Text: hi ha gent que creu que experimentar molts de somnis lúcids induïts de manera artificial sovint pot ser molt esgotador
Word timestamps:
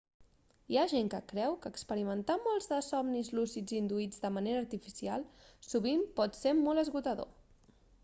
hi 0.73 0.77
ha 0.77 0.85
gent 0.93 1.11
que 1.13 1.19
creu 1.31 1.53
que 1.65 1.71
experimentar 1.73 2.39
molts 2.47 2.69
de 2.73 2.81
somnis 2.87 3.31
lúcids 3.41 3.77
induïts 3.83 4.25
de 4.27 4.35
manera 4.41 4.65
artificial 4.67 5.31
sovint 5.71 6.05
pot 6.19 6.43
ser 6.45 6.59
molt 6.67 6.89
esgotador 6.89 7.35